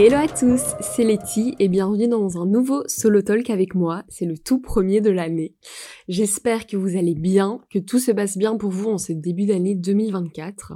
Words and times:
Hello 0.00 0.14
à 0.14 0.28
tous, 0.28 0.62
c'est 0.80 1.02
Letty 1.02 1.56
et 1.58 1.66
bienvenue 1.66 2.06
dans 2.06 2.40
un 2.40 2.46
nouveau 2.46 2.84
solo 2.86 3.20
talk 3.20 3.50
avec 3.50 3.74
moi. 3.74 4.04
C'est 4.08 4.26
le 4.26 4.38
tout 4.38 4.60
premier 4.60 5.00
de 5.00 5.10
l'année. 5.10 5.56
J'espère 6.06 6.68
que 6.68 6.76
vous 6.76 6.96
allez 6.96 7.16
bien, 7.16 7.60
que 7.68 7.80
tout 7.80 7.98
se 7.98 8.12
passe 8.12 8.38
bien 8.38 8.56
pour 8.56 8.70
vous 8.70 8.90
en 8.90 8.98
ce 8.98 9.12
début 9.12 9.46
d'année 9.46 9.74
2024. 9.74 10.74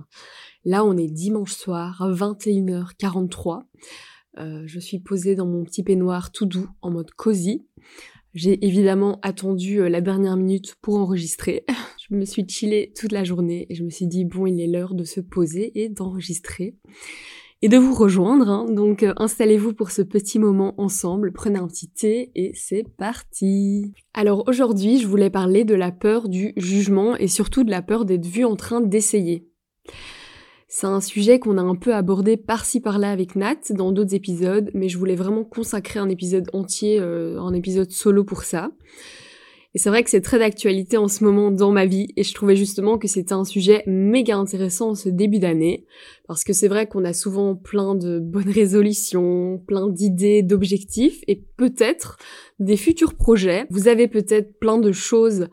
Là, 0.65 0.85
on 0.85 0.97
est 0.97 1.07
dimanche 1.07 1.53
soir, 1.53 2.05
21h43. 2.05 3.63
Euh, 4.39 4.65
je 4.67 4.81
suis 4.81 4.99
posée 4.99 5.37
dans 5.37 5.47
mon 5.47 5.63
petit 5.63 5.85
peignoir 5.85 6.33
tout 6.33 6.47
doux, 6.47 6.69
en 6.81 6.91
mode 6.91 7.13
cosy. 7.13 7.65
J'ai 8.35 8.67
évidemment 8.67 9.21
attendu 9.23 9.83
euh, 9.83 9.89
la 9.89 10.01
dernière 10.01 10.37
minute 10.37 10.75
pour 10.83 10.97
enregistrer. 10.97 11.65
je 12.11 12.17
me 12.17 12.25
suis 12.25 12.45
chillée 12.49 12.93
toute 12.99 13.13
la 13.13 13.23
journée 13.23 13.67
et 13.71 13.77
je 13.77 13.85
me 13.85 13.91
suis 13.91 14.09
dit 14.09 14.25
bon, 14.25 14.47
il 14.47 14.61
est 14.61 14.67
l'heure 14.67 14.97
de 14.97 15.05
se 15.05 15.21
poser 15.21 15.81
et 15.81 15.89
d'enregistrer 15.91 16.75
et 17.63 17.69
de 17.69 17.79
vous 17.79 17.95
rejoindre. 17.95 18.51
Hein. 18.51 18.67
Donc 18.69 19.03
euh, 19.03 19.15
installez-vous 19.17 19.73
pour 19.73 19.91
ce 19.91 20.03
petit 20.03 20.39
moment 20.39 20.75
ensemble, 20.79 21.33
prenez 21.33 21.59
un 21.59 21.69
petit 21.69 21.89
thé 21.89 22.31
et 22.35 22.53
c'est 22.55 22.85
parti. 22.99 23.95
Alors 24.13 24.45
aujourd'hui, 24.49 24.99
je 24.99 25.07
voulais 25.07 25.31
parler 25.31 25.65
de 25.65 25.75
la 25.75 25.93
peur 25.93 26.29
du 26.29 26.53
jugement 26.57 27.17
et 27.17 27.29
surtout 27.29 27.65
de 27.65 27.71
la 27.71 27.83
peur 27.83 28.05
d'être 28.05 28.27
vu 28.27 28.45
en 28.45 28.57
train 28.57 28.81
d'essayer. 28.81 29.49
C'est 30.75 30.87
un 30.87 31.03
sujet 31.03 31.39
qu'on 31.39 31.59
a 31.59 31.63
un 31.63 31.75
peu 31.75 31.95
abordé 31.95 32.39
par-ci 32.39 32.81
par-là 32.81 33.11
avec 33.11 33.37
Nat 33.37 33.61
dans 33.71 33.93
d'autres 33.93 34.15
épisodes, 34.15 34.71
mais 34.73 34.89
je 34.89 34.97
voulais 34.97 35.17
vraiment 35.17 35.45
consacrer 35.45 36.01
un 36.01 36.09
épisode 36.09 36.49
entier, 36.55 36.99
euh, 36.99 37.39
un 37.41 37.53
épisode 37.53 37.91
solo 37.91 38.25
pour 38.25 38.43
ça. 38.43 38.71
Et 39.75 39.79
c'est 39.79 39.89
vrai 39.89 40.05
que 40.05 40.11
c'est 40.11 40.21
très 40.21 40.39
d'actualité 40.39 40.99
en 40.99 41.09
ce 41.09 41.25
moment 41.25 41.51
dans 41.51 41.73
ma 41.73 41.87
vie, 41.87 42.09
et 42.17 42.25
je 42.25 42.35
trouvais 42.35 42.57
justement 42.57 42.99
que 42.99 43.09
c'était 43.09 43.33
un 43.33 43.45
sujet 43.45 43.83
méga 43.87 44.37
intéressant 44.37 44.91
en 44.91 44.95
ce 44.95 45.09
début 45.09 45.39
d'année, 45.39 45.87
parce 46.29 46.45
que 46.45 46.53
c'est 46.53 46.69
vrai 46.69 46.87
qu'on 46.87 47.05
a 47.05 47.15
souvent 47.15 47.55
plein 47.57 47.95
de 47.95 48.19
bonnes 48.19 48.51
résolutions, 48.51 49.63
plein 49.67 49.89
d'idées, 49.89 50.43
d'objectifs, 50.43 51.23
et 51.27 51.43
peut-être 51.57 52.19
des 52.59 52.77
futurs 52.77 53.15
projets. 53.15 53.67
Vous 53.71 53.89
avez 53.89 54.09
peut-être 54.09 54.59
plein 54.59 54.79
de 54.79 54.93
choses 54.93 55.49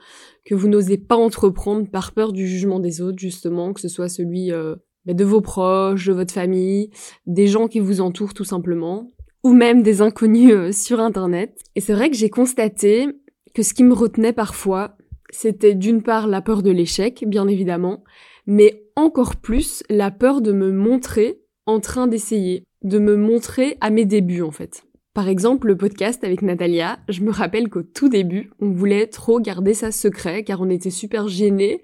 que 0.46 0.54
vous 0.54 0.68
n'osez 0.68 0.98
pas 0.98 1.16
entreprendre 1.16 1.90
par 1.90 2.12
peur 2.12 2.34
du 2.34 2.46
jugement 2.46 2.80
des 2.80 3.02
autres, 3.02 3.20
justement, 3.20 3.72
que 3.72 3.80
ce 3.80 3.88
soit 3.88 4.10
celui 4.10 4.52
euh, 4.52 4.76
de 5.06 5.24
vos 5.24 5.42
proches, 5.42 6.08
de 6.08 6.14
votre 6.14 6.34
famille, 6.34 6.90
des 7.26 7.48
gens 7.48 7.68
qui 7.68 7.80
vous 7.80 8.02
entourent 8.02 8.34
tout 8.34 8.44
simplement, 8.44 9.08
ou 9.44 9.54
même 9.54 9.82
des 9.82 10.02
inconnus 10.02 10.52
euh, 10.52 10.72
sur 10.74 11.00
Internet. 11.00 11.58
Et 11.76 11.82
c'est 11.82 11.94
vrai 11.94 12.10
que 12.10 12.18
j'ai 12.18 12.30
constaté 12.30 13.08
que 13.54 13.64
ce 13.64 13.74
qui 13.74 13.84
me 13.84 13.94
retenait 13.94 14.34
parfois, 14.34 14.98
c'était 15.32 15.76
d'une 15.76 16.02
part 16.02 16.28
la 16.28 16.42
peur 16.42 16.64
de 16.64 16.72
l'échec, 16.72 17.24
bien 17.28 17.48
évidemment, 17.48 18.04
mais 18.48 18.84
encore 18.96 19.36
plus 19.36 19.84
la 19.90 20.12
peur 20.12 20.42
de 20.42 20.52
me 20.52 20.72
montrer 20.72 21.40
en 21.66 21.80
train 21.80 22.08
d'essayer, 22.08 22.64
de 22.84 23.00
me 23.00 23.16
montrer 23.16 23.78
à 23.82 23.90
mes 23.90 24.06
débuts 24.06 24.42
en 24.42 24.52
fait. 24.52 24.84
Par 25.14 25.28
exemple, 25.28 25.68
le 25.68 25.76
podcast 25.76 26.24
avec 26.24 26.42
Natalia, 26.42 27.00
je 27.10 27.22
me 27.22 27.32
rappelle 27.32 27.70
qu'au 27.70 27.84
tout 27.84 28.10
début, 28.10 28.52
on 28.60 28.70
voulait 28.70 29.08
trop 29.08 29.40
garder 29.40 29.74
ça 29.74 29.92
secret 29.92 30.44
car 30.44 30.62
on 30.62 30.70
était 30.70 30.92
super 30.92 31.28
gênés 31.28 31.82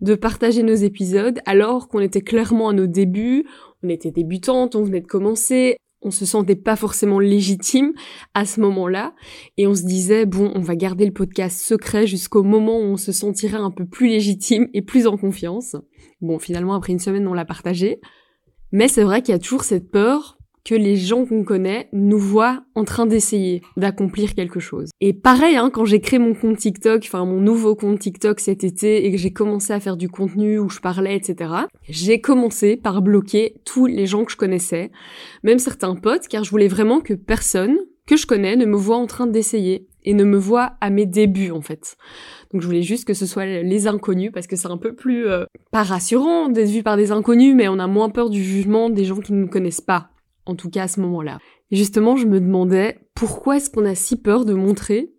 de 0.00 0.14
partager 0.14 0.62
nos 0.62 0.74
épisodes 0.74 1.40
alors 1.44 1.88
qu'on 1.88 2.00
était 2.00 2.20
clairement 2.20 2.68
à 2.68 2.72
nos 2.72 2.86
débuts, 2.86 3.46
on 3.82 3.88
était 3.88 4.10
débutantes, 4.10 4.74
on 4.74 4.84
venait 4.84 5.00
de 5.00 5.06
commencer, 5.06 5.76
on 6.02 6.10
se 6.10 6.24
sentait 6.24 6.56
pas 6.56 6.76
forcément 6.76 7.18
légitime 7.18 7.92
à 8.34 8.46
ce 8.46 8.60
moment-là 8.60 9.14
et 9.56 9.66
on 9.66 9.74
se 9.74 9.84
disait 9.84 10.26
bon, 10.26 10.52
on 10.54 10.60
va 10.60 10.76
garder 10.76 11.04
le 11.04 11.12
podcast 11.12 11.60
secret 11.60 12.06
jusqu'au 12.06 12.42
moment 12.42 12.78
où 12.78 12.84
on 12.84 12.96
se 12.96 13.12
sentirait 13.12 13.58
un 13.58 13.70
peu 13.70 13.86
plus 13.86 14.08
légitime 14.08 14.68
et 14.74 14.82
plus 14.82 15.06
en 15.06 15.16
confiance. 15.16 15.76
Bon, 16.20 16.38
finalement 16.38 16.74
après 16.74 16.92
une 16.92 16.98
semaine, 16.98 17.26
on 17.26 17.34
l'a 17.34 17.44
partagé. 17.44 18.00
Mais 18.70 18.88
c'est 18.88 19.02
vrai 19.02 19.22
qu'il 19.22 19.32
y 19.32 19.36
a 19.36 19.38
toujours 19.38 19.64
cette 19.64 19.90
peur 19.90 20.37
que 20.68 20.74
les 20.74 20.96
gens 20.96 21.24
qu'on 21.24 21.44
connaît 21.44 21.88
nous 21.94 22.18
voient 22.18 22.62
en 22.74 22.84
train 22.84 23.06
d'essayer 23.06 23.62
d'accomplir 23.78 24.34
quelque 24.34 24.60
chose. 24.60 24.90
Et 25.00 25.14
pareil, 25.14 25.56
hein, 25.56 25.70
quand 25.72 25.86
j'ai 25.86 25.98
créé 25.98 26.18
mon 26.18 26.34
compte 26.34 26.58
TikTok, 26.58 27.04
enfin 27.06 27.24
mon 27.24 27.40
nouveau 27.40 27.74
compte 27.74 27.98
TikTok 27.98 28.38
cet 28.38 28.64
été 28.64 29.06
et 29.06 29.10
que 29.10 29.16
j'ai 29.16 29.32
commencé 29.32 29.72
à 29.72 29.80
faire 29.80 29.96
du 29.96 30.10
contenu 30.10 30.58
où 30.58 30.68
je 30.68 30.80
parlais, 30.80 31.16
etc., 31.16 31.52
j'ai 31.88 32.20
commencé 32.20 32.76
par 32.76 33.00
bloquer 33.00 33.54
tous 33.64 33.86
les 33.86 34.06
gens 34.06 34.26
que 34.26 34.32
je 34.32 34.36
connaissais, 34.36 34.90
même 35.42 35.58
certains 35.58 35.94
potes, 35.94 36.28
car 36.28 36.44
je 36.44 36.50
voulais 36.50 36.68
vraiment 36.68 37.00
que 37.00 37.14
personne 37.14 37.78
que 38.06 38.18
je 38.18 38.26
connais 38.26 38.56
ne 38.56 38.66
me 38.66 38.76
voit 38.76 38.98
en 38.98 39.06
train 39.06 39.26
d'essayer 39.26 39.86
et 40.04 40.12
ne 40.12 40.24
me 40.24 40.36
voit 40.36 40.72
à 40.82 40.90
mes 40.90 41.06
débuts 41.06 41.50
en 41.50 41.62
fait. 41.62 41.96
Donc 42.52 42.60
je 42.60 42.66
voulais 42.66 42.82
juste 42.82 43.06
que 43.06 43.14
ce 43.14 43.24
soit 43.24 43.46
les 43.46 43.86
inconnus 43.86 44.32
parce 44.34 44.46
que 44.46 44.56
c'est 44.56 44.68
un 44.68 44.76
peu 44.76 44.94
plus 44.94 45.28
euh, 45.28 45.46
pas 45.70 45.82
rassurant 45.82 46.50
d'être 46.50 46.68
vu 46.68 46.82
par 46.82 46.98
des 46.98 47.10
inconnus, 47.10 47.54
mais 47.56 47.68
on 47.68 47.78
a 47.78 47.86
moins 47.86 48.10
peur 48.10 48.28
du 48.28 48.44
jugement 48.44 48.90
des 48.90 49.06
gens 49.06 49.16
qui 49.16 49.32
ne 49.32 49.40
nous 49.40 49.48
connaissent 49.48 49.80
pas 49.80 50.10
en 50.48 50.56
tout 50.56 50.70
cas 50.70 50.84
à 50.84 50.88
ce 50.88 51.00
moment-là. 51.00 51.38
Justement, 51.70 52.16
je 52.16 52.26
me 52.26 52.40
demandais 52.40 52.98
pourquoi 53.14 53.56
est-ce 53.56 53.70
qu'on 53.70 53.84
a 53.84 53.94
si 53.94 54.20
peur 54.20 54.44
de 54.44 54.54
montrer 54.54 55.12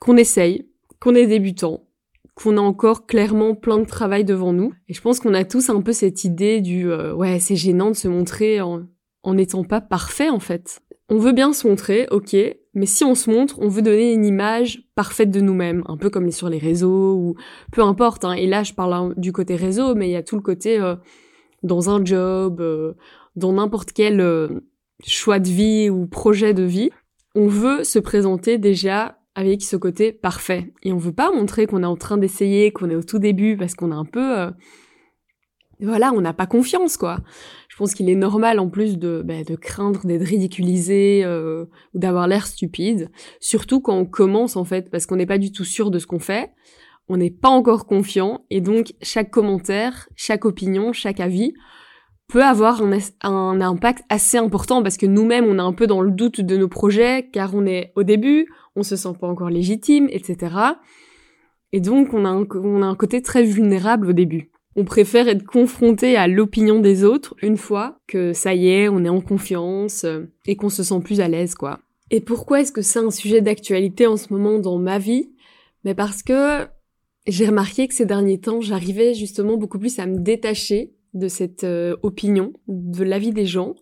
qu'on 0.00 0.16
essaye, 0.16 0.68
qu'on 1.00 1.14
est 1.14 1.26
débutant, 1.26 1.88
qu'on 2.34 2.58
a 2.58 2.60
encore 2.60 3.06
clairement 3.06 3.54
plein 3.54 3.78
de 3.78 3.86
travail 3.86 4.24
devant 4.24 4.52
nous. 4.52 4.72
Et 4.88 4.94
je 4.94 5.00
pense 5.00 5.20
qu'on 5.20 5.34
a 5.34 5.44
tous 5.44 5.70
un 5.70 5.80
peu 5.80 5.92
cette 5.92 6.24
idée 6.24 6.60
du 6.60 6.90
euh, 6.90 7.14
ouais, 7.14 7.40
c'est 7.40 7.56
gênant 7.56 7.90
de 7.90 7.96
se 7.96 8.08
montrer 8.08 8.60
en 8.60 8.86
n'étant 9.26 9.64
pas 9.64 9.80
parfait 9.80 10.28
en 10.28 10.40
fait. 10.40 10.82
On 11.08 11.18
veut 11.18 11.32
bien 11.32 11.52
se 11.52 11.68
montrer, 11.68 12.08
ok, 12.10 12.36
mais 12.74 12.86
si 12.86 13.04
on 13.04 13.14
se 13.14 13.30
montre, 13.30 13.58
on 13.60 13.68
veut 13.68 13.80
donner 13.80 14.12
une 14.12 14.26
image 14.26 14.82
parfaite 14.96 15.30
de 15.30 15.40
nous-mêmes, 15.40 15.84
un 15.86 15.96
peu 15.96 16.10
comme 16.10 16.30
sur 16.32 16.48
les 16.48 16.58
réseaux 16.58 17.14
ou 17.14 17.36
peu 17.72 17.80
importe. 17.80 18.24
Hein. 18.24 18.32
Et 18.32 18.46
là, 18.46 18.64
je 18.64 18.74
parle 18.74 19.14
du 19.16 19.32
côté 19.32 19.54
réseau, 19.54 19.94
mais 19.94 20.08
il 20.08 20.12
y 20.12 20.16
a 20.16 20.22
tout 20.22 20.34
le 20.34 20.42
côté 20.42 20.80
euh, 20.80 20.96
dans 21.62 21.90
un 21.90 22.04
job, 22.04 22.60
euh, 22.60 22.94
dans 23.36 23.52
n'importe 23.52 23.92
quel 23.92 24.20
euh, 24.20 24.48
choix 25.04 25.38
de 25.38 25.48
vie 25.48 25.90
ou 25.90 26.06
projet 26.06 26.54
de 26.54 26.64
vie, 26.64 26.90
on 27.34 27.46
veut 27.46 27.84
se 27.84 27.98
présenter 27.98 28.58
déjà 28.58 29.18
avec 29.34 29.62
ce 29.62 29.76
côté 29.76 30.12
parfait. 30.12 30.72
Et 30.82 30.92
on 30.92 30.96
veut 30.96 31.12
pas 31.12 31.30
montrer 31.30 31.66
qu'on 31.66 31.82
est 31.82 31.86
en 31.86 31.96
train 31.96 32.16
d'essayer, 32.16 32.72
qu'on 32.72 32.88
est 32.88 32.96
au 32.96 33.02
tout 33.02 33.18
début, 33.18 33.56
parce 33.56 33.74
qu'on 33.74 33.92
a 33.92 33.94
un 33.94 34.06
peu... 34.06 34.38
Euh, 34.38 34.50
voilà, 35.78 36.12
on 36.14 36.22
n'a 36.22 36.32
pas 36.32 36.46
confiance, 36.46 36.96
quoi. 36.96 37.18
Je 37.68 37.76
pense 37.76 37.92
qu'il 37.92 38.08
est 38.08 38.14
normal, 38.14 38.58
en 38.58 38.70
plus, 38.70 38.96
de, 38.96 39.22
bah, 39.22 39.44
de 39.44 39.54
craindre 39.56 40.06
d'être 40.06 40.24
ridiculisé 40.24 41.22
euh, 41.22 41.66
ou 41.94 41.98
d'avoir 41.98 42.26
l'air 42.26 42.46
stupide. 42.46 43.10
Surtout 43.40 43.82
quand 43.82 43.94
on 43.94 44.06
commence, 44.06 44.56
en 44.56 44.64
fait, 44.64 44.90
parce 44.90 45.04
qu'on 45.04 45.16
n'est 45.16 45.26
pas 45.26 45.36
du 45.36 45.52
tout 45.52 45.64
sûr 45.64 45.90
de 45.90 45.98
ce 45.98 46.06
qu'on 46.06 46.18
fait. 46.18 46.50
On 47.08 47.18
n'est 47.18 47.30
pas 47.30 47.50
encore 47.50 47.84
confiant. 47.84 48.46
Et 48.48 48.62
donc, 48.62 48.94
chaque 49.02 49.30
commentaire, 49.30 50.08
chaque 50.16 50.46
opinion, 50.46 50.94
chaque 50.94 51.20
avis 51.20 51.52
peut 52.28 52.42
avoir 52.42 52.82
un, 53.22 53.60
impact 53.60 54.04
assez 54.08 54.36
important 54.36 54.82
parce 54.82 54.96
que 54.96 55.06
nous-mêmes, 55.06 55.44
on 55.44 55.58
est 55.58 55.62
un 55.62 55.72
peu 55.72 55.86
dans 55.86 56.00
le 56.00 56.10
doute 56.10 56.40
de 56.40 56.56
nos 56.56 56.68
projets 56.68 57.28
car 57.32 57.54
on 57.54 57.66
est 57.66 57.92
au 57.94 58.02
début, 58.02 58.48
on 58.74 58.82
se 58.82 58.96
sent 58.96 59.12
pas 59.20 59.28
encore 59.28 59.50
légitime, 59.50 60.08
etc. 60.10 60.54
Et 61.72 61.80
donc, 61.80 62.14
on 62.14 62.24
a 62.24 62.28
un, 62.28 62.46
on 62.54 62.82
a 62.82 62.86
un 62.86 62.94
côté 62.94 63.22
très 63.22 63.44
vulnérable 63.44 64.08
au 64.08 64.12
début. 64.12 64.50
On 64.74 64.84
préfère 64.84 65.28
être 65.28 65.44
confronté 65.44 66.16
à 66.16 66.28
l'opinion 66.28 66.80
des 66.80 67.04
autres 67.04 67.34
une 67.42 67.56
fois 67.56 67.98
que 68.06 68.32
ça 68.32 68.54
y 68.54 68.68
est, 68.68 68.88
on 68.88 69.04
est 69.04 69.08
en 69.08 69.22
confiance 69.22 70.04
euh, 70.04 70.24
et 70.46 70.56
qu'on 70.56 70.68
se 70.68 70.82
sent 70.82 71.00
plus 71.02 71.20
à 71.20 71.28
l'aise, 71.28 71.54
quoi. 71.54 71.80
Et 72.10 72.20
pourquoi 72.20 72.60
est-ce 72.60 72.72
que 72.72 72.82
c'est 72.82 72.98
un 72.98 73.10
sujet 73.10 73.40
d'actualité 73.40 74.06
en 74.06 74.16
ce 74.16 74.32
moment 74.32 74.58
dans 74.58 74.78
ma 74.78 74.98
vie? 74.98 75.30
Mais 75.84 75.94
parce 75.94 76.22
que 76.22 76.66
j'ai 77.26 77.46
remarqué 77.46 77.88
que 77.88 77.94
ces 77.94 78.06
derniers 78.06 78.38
temps, 78.38 78.60
j'arrivais 78.60 79.14
justement 79.14 79.56
beaucoup 79.56 79.78
plus 79.78 79.98
à 79.98 80.06
me 80.06 80.18
détacher 80.18 80.92
de 81.16 81.28
cette 81.28 81.64
euh, 81.64 81.96
opinion, 82.02 82.52
de 82.68 83.04
l'avis 83.04 83.32
des 83.32 83.46
gens. 83.46 83.74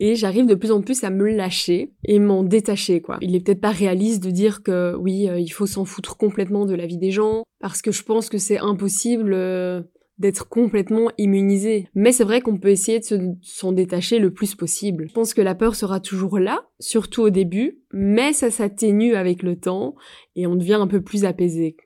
Et 0.00 0.16
j'arrive 0.16 0.46
de 0.46 0.56
plus 0.56 0.72
en 0.72 0.82
plus 0.82 1.04
à 1.04 1.10
me 1.10 1.30
lâcher 1.30 1.92
et 2.04 2.18
m'en 2.18 2.42
détacher, 2.42 3.00
quoi. 3.00 3.18
Il 3.20 3.36
est 3.36 3.40
peut-être 3.40 3.60
pas 3.60 3.70
réaliste 3.70 4.24
de 4.24 4.30
dire 4.30 4.62
que 4.62 4.94
oui, 4.96 5.28
euh, 5.28 5.38
il 5.38 5.50
faut 5.50 5.66
s'en 5.66 5.84
foutre 5.84 6.16
complètement 6.16 6.66
de 6.66 6.74
l'avis 6.74 6.98
des 6.98 7.12
gens, 7.12 7.44
parce 7.60 7.80
que 7.80 7.92
je 7.92 8.02
pense 8.02 8.28
que 8.28 8.38
c'est 8.38 8.58
impossible 8.58 9.32
euh, 9.34 9.82
d'être 10.18 10.48
complètement 10.48 11.10
immunisé. 11.16 11.88
Mais 11.94 12.12
c'est 12.12 12.24
vrai 12.24 12.40
qu'on 12.40 12.58
peut 12.58 12.70
essayer 12.70 12.98
de 12.98 13.34
s'en 13.42 13.72
détacher 13.72 14.18
le 14.18 14.32
plus 14.32 14.54
possible. 14.56 15.06
Je 15.08 15.14
pense 15.14 15.32
que 15.32 15.42
la 15.42 15.54
peur 15.54 15.76
sera 15.76 16.00
toujours 16.00 16.38
là, 16.38 16.66
surtout 16.80 17.22
au 17.22 17.30
début, 17.30 17.78
mais 17.92 18.32
ça 18.32 18.50
s'atténue 18.50 19.14
avec 19.14 19.42
le 19.42 19.56
temps 19.56 19.94
et 20.34 20.46
on 20.46 20.56
devient 20.56 20.74
un 20.74 20.86
peu 20.88 21.02
plus 21.02 21.24
apaisé. 21.24 21.76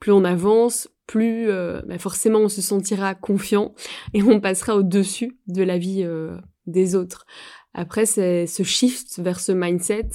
Plus 0.00 0.12
on 0.12 0.24
avance, 0.24 0.88
plus 1.06 1.50
euh, 1.50 1.82
bah 1.86 1.98
forcément 1.98 2.40
on 2.40 2.48
se 2.48 2.62
sentira 2.62 3.14
confiant 3.14 3.74
et 4.14 4.22
on 4.22 4.40
passera 4.40 4.76
au-dessus 4.76 5.38
de 5.46 5.62
la 5.62 5.78
vie 5.78 6.02
euh, 6.02 6.36
des 6.66 6.94
autres. 6.94 7.26
Après, 7.74 8.06
c'est 8.06 8.46
ce 8.46 8.62
shift 8.62 9.18
vers 9.18 9.40
ce 9.40 9.50
mindset, 9.50 10.08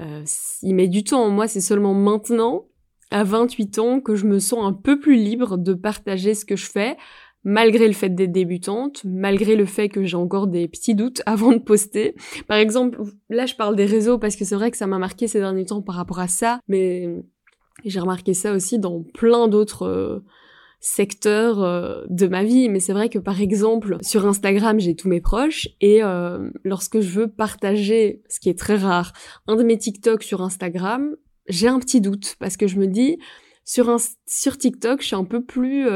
euh, 0.00 0.24
il 0.62 0.74
met 0.74 0.88
du 0.88 1.04
temps. 1.04 1.28
Moi, 1.30 1.46
c'est 1.46 1.60
seulement 1.60 1.94
maintenant, 1.94 2.66
à 3.10 3.24
28 3.24 3.78
ans, 3.78 4.00
que 4.00 4.14
je 4.14 4.26
me 4.26 4.38
sens 4.38 4.64
un 4.64 4.72
peu 4.72 4.98
plus 4.98 5.16
libre 5.16 5.56
de 5.56 5.74
partager 5.74 6.34
ce 6.34 6.44
que 6.44 6.56
je 6.56 6.66
fais, 6.66 6.96
malgré 7.44 7.86
le 7.86 7.94
fait 7.94 8.10
d'être 8.10 8.32
débutante, 8.32 9.02
malgré 9.04 9.56
le 9.56 9.66
fait 9.66 9.88
que 9.88 10.04
j'ai 10.04 10.16
encore 10.16 10.46
des 10.46 10.68
petits 10.68 10.94
doutes 10.94 11.22
avant 11.26 11.52
de 11.52 11.58
poster. 11.58 12.14
Par 12.48 12.58
exemple, 12.58 13.00
là, 13.28 13.46
je 13.46 13.54
parle 13.54 13.76
des 13.76 13.86
réseaux 13.86 14.18
parce 14.18 14.36
que 14.36 14.44
c'est 14.44 14.54
vrai 14.56 14.70
que 14.70 14.76
ça 14.76 14.86
m'a 14.86 14.98
marqué 14.98 15.28
ces 15.28 15.38
derniers 15.38 15.66
temps 15.66 15.82
par 15.82 15.94
rapport 15.94 16.18
à 16.18 16.28
ça, 16.28 16.60
mais 16.66 17.08
j'ai 17.84 18.00
remarqué 18.00 18.34
ça 18.34 18.52
aussi 18.52 18.78
dans 18.78 19.02
plein 19.14 19.48
d'autres 19.48 19.86
euh, 19.86 20.24
secteur 20.80 21.62
euh, 21.62 22.04
de 22.08 22.26
ma 22.26 22.44
vie. 22.44 22.68
Mais 22.68 22.80
c'est 22.80 22.92
vrai 22.92 23.08
que 23.08 23.18
par 23.18 23.40
exemple, 23.40 23.98
sur 24.02 24.26
Instagram, 24.26 24.80
j'ai 24.80 24.94
tous 24.94 25.08
mes 25.08 25.20
proches 25.20 25.68
et 25.80 26.02
euh, 26.02 26.50
lorsque 26.64 27.00
je 27.00 27.08
veux 27.10 27.28
partager, 27.28 28.22
ce 28.28 28.40
qui 28.40 28.48
est 28.48 28.58
très 28.58 28.76
rare, 28.76 29.12
un 29.46 29.56
de 29.56 29.62
mes 29.62 29.78
TikTok 29.78 30.22
sur 30.22 30.42
Instagram, 30.42 31.16
j'ai 31.48 31.68
un 31.68 31.80
petit 31.80 32.00
doute 32.00 32.36
parce 32.38 32.56
que 32.56 32.66
je 32.66 32.76
me 32.76 32.86
dis, 32.86 33.18
sur, 33.64 33.94
sur 34.26 34.58
TikTok, 34.58 35.00
je 35.02 35.06
suis 35.06 35.16
un 35.16 35.24
peu 35.24 35.42
plus... 35.44 35.88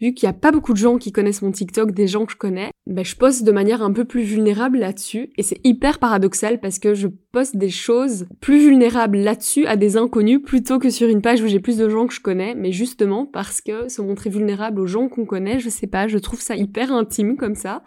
Vu 0.00 0.14
qu'il 0.14 0.28
n'y 0.28 0.30
a 0.30 0.38
pas 0.38 0.52
beaucoup 0.52 0.72
de 0.72 0.78
gens 0.78 0.96
qui 0.96 1.10
connaissent 1.10 1.42
mon 1.42 1.50
TikTok, 1.50 1.90
des 1.90 2.06
gens 2.06 2.24
que 2.24 2.32
je 2.32 2.36
connais, 2.36 2.70
ben 2.86 3.04
je 3.04 3.16
poste 3.16 3.42
de 3.42 3.50
manière 3.50 3.82
un 3.82 3.92
peu 3.92 4.04
plus 4.04 4.22
vulnérable 4.22 4.78
là-dessus. 4.78 5.30
Et 5.36 5.42
c'est 5.42 5.60
hyper 5.64 5.98
paradoxal 5.98 6.60
parce 6.60 6.78
que 6.78 6.94
je 6.94 7.08
poste 7.32 7.56
des 7.56 7.68
choses 7.68 8.26
plus 8.40 8.60
vulnérables 8.60 9.18
là-dessus 9.18 9.66
à 9.66 9.76
des 9.76 9.96
inconnus 9.96 10.40
plutôt 10.44 10.78
que 10.78 10.90
sur 10.90 11.08
une 11.08 11.20
page 11.20 11.42
où 11.42 11.48
j'ai 11.48 11.58
plus 11.58 11.78
de 11.78 11.88
gens 11.88 12.06
que 12.06 12.14
je 12.14 12.20
connais. 12.20 12.54
Mais 12.54 12.70
justement 12.70 13.26
parce 13.26 13.60
que 13.60 13.88
se 13.88 14.00
montrer 14.00 14.30
vulnérable 14.30 14.80
aux 14.80 14.86
gens 14.86 15.08
qu'on 15.08 15.26
connaît, 15.26 15.58
je 15.58 15.68
sais 15.68 15.88
pas, 15.88 16.06
je 16.06 16.18
trouve 16.18 16.40
ça 16.40 16.54
hyper 16.54 16.92
intime 16.92 17.36
comme 17.36 17.56
ça. 17.56 17.82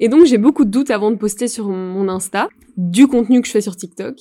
Et 0.00 0.08
donc 0.08 0.24
j'ai 0.24 0.38
beaucoup 0.38 0.64
de 0.64 0.70
doutes 0.70 0.90
avant 0.90 1.10
de 1.10 1.16
poster 1.16 1.48
sur 1.48 1.68
mon 1.68 2.08
Insta 2.08 2.48
du 2.78 3.06
contenu 3.06 3.42
que 3.42 3.46
je 3.46 3.52
fais 3.52 3.60
sur 3.60 3.76
TikTok. 3.76 4.16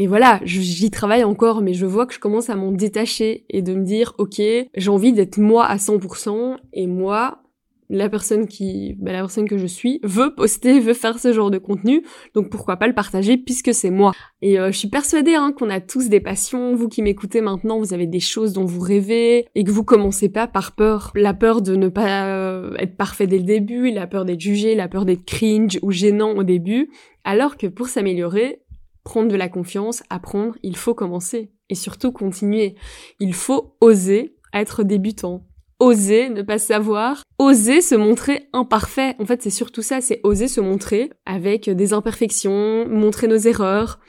Et 0.00 0.06
voilà, 0.06 0.38
j'y 0.44 0.92
travaille 0.92 1.24
encore, 1.24 1.60
mais 1.60 1.74
je 1.74 1.84
vois 1.84 2.06
que 2.06 2.14
je 2.14 2.20
commence 2.20 2.50
à 2.50 2.54
m'en 2.54 2.70
détacher 2.70 3.44
et 3.50 3.62
de 3.62 3.74
me 3.74 3.82
dire, 3.82 4.14
ok, 4.18 4.40
j'ai 4.40 4.90
envie 4.90 5.12
d'être 5.12 5.38
moi 5.38 5.66
à 5.66 5.74
100%, 5.74 6.56
et 6.72 6.86
moi, 6.86 7.42
la 7.90 8.08
personne 8.08 8.46
qui, 8.46 8.94
bah, 9.00 9.10
la 9.10 9.18
personne 9.18 9.48
que 9.48 9.58
je 9.58 9.66
suis, 9.66 9.98
veut 10.04 10.36
poster, 10.36 10.78
veut 10.78 10.94
faire 10.94 11.18
ce 11.18 11.32
genre 11.32 11.50
de 11.50 11.58
contenu, 11.58 12.04
donc 12.36 12.48
pourquoi 12.48 12.76
pas 12.76 12.86
le 12.86 12.94
partager 12.94 13.38
puisque 13.38 13.74
c'est 13.74 13.90
moi. 13.90 14.12
Et 14.40 14.60
euh, 14.60 14.70
je 14.70 14.78
suis 14.78 14.88
persuadée 14.88 15.34
hein, 15.34 15.52
qu'on 15.52 15.68
a 15.68 15.80
tous 15.80 16.08
des 16.08 16.20
passions. 16.20 16.76
Vous 16.76 16.88
qui 16.88 17.02
m'écoutez 17.02 17.40
maintenant, 17.40 17.80
vous 17.80 17.92
avez 17.92 18.06
des 18.06 18.20
choses 18.20 18.52
dont 18.52 18.64
vous 18.64 18.80
rêvez 18.80 19.46
et 19.56 19.64
que 19.64 19.72
vous 19.72 19.82
commencez 19.82 20.28
pas 20.28 20.46
par 20.46 20.76
peur, 20.76 21.10
la 21.16 21.34
peur 21.34 21.60
de 21.60 21.74
ne 21.74 21.88
pas 21.88 22.24
euh, 22.26 22.72
être 22.78 22.96
parfait 22.96 23.26
dès 23.26 23.38
le 23.38 23.44
début, 23.44 23.90
la 23.90 24.06
peur 24.06 24.24
d'être 24.24 24.40
jugé, 24.40 24.76
la 24.76 24.86
peur 24.86 25.04
d'être 25.04 25.24
cringe 25.24 25.80
ou 25.82 25.90
gênant 25.90 26.36
au 26.36 26.44
début, 26.44 26.88
alors 27.24 27.56
que 27.56 27.66
pour 27.66 27.88
s'améliorer, 27.88 28.60
prendre 29.04 29.28
de 29.28 29.36
la 29.36 29.48
confiance, 29.48 30.02
apprendre, 30.10 30.56
il 30.62 30.76
faut 30.76 30.94
commencer. 30.94 31.52
Et 31.70 31.74
surtout 31.74 32.12
continuer. 32.12 32.76
Il 33.20 33.34
faut 33.34 33.76
oser 33.80 34.36
être 34.52 34.82
débutant. 34.82 35.44
Oser 35.80 36.28
ne 36.28 36.42
pas 36.42 36.58
savoir, 36.58 37.22
oser 37.38 37.80
se 37.80 37.94
montrer 37.94 38.48
imparfait. 38.52 39.14
En 39.18 39.26
fait, 39.26 39.42
c'est 39.42 39.50
surtout 39.50 39.82
ça, 39.82 40.00
c'est 40.00 40.20
oser 40.24 40.48
se 40.48 40.60
montrer 40.60 41.10
avec 41.24 41.70
des 41.70 41.92
imperfections, 41.92 42.88
montrer 42.88 43.28
nos 43.28 43.36
erreurs 43.36 44.00